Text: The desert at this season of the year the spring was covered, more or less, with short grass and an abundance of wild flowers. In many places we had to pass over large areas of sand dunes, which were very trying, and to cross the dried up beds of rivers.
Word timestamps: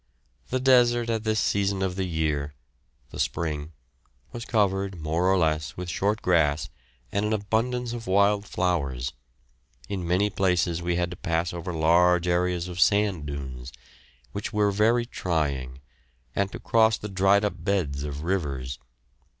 The 0.49 0.59
desert 0.59 1.11
at 1.11 1.25
this 1.25 1.39
season 1.39 1.83
of 1.83 1.95
the 1.95 2.07
year 2.07 2.55
the 3.11 3.19
spring 3.19 3.71
was 4.31 4.45
covered, 4.45 4.99
more 4.99 5.29
or 5.31 5.37
less, 5.37 5.77
with 5.77 5.91
short 5.91 6.23
grass 6.23 6.69
and 7.11 7.23
an 7.23 7.33
abundance 7.33 7.93
of 7.93 8.07
wild 8.07 8.47
flowers. 8.47 9.13
In 9.89 10.07
many 10.07 10.31
places 10.31 10.81
we 10.81 10.95
had 10.95 11.11
to 11.11 11.17
pass 11.17 11.53
over 11.53 11.71
large 11.71 12.27
areas 12.27 12.67
of 12.67 12.79
sand 12.81 13.27
dunes, 13.27 13.71
which 14.31 14.51
were 14.51 14.71
very 14.71 15.05
trying, 15.05 15.81
and 16.35 16.51
to 16.51 16.57
cross 16.57 16.97
the 16.97 17.07
dried 17.07 17.45
up 17.45 17.63
beds 17.63 18.01
of 18.01 18.23
rivers. 18.23 18.79